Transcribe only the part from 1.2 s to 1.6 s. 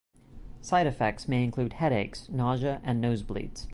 may